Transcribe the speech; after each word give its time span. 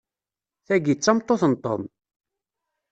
Tagi, 0.65 0.93
d 0.95 0.99
tameṭṭut 0.99 1.43
n 1.51 1.53
Tom. 1.63 1.83